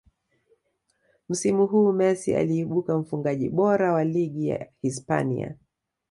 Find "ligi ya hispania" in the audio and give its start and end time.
4.03-5.55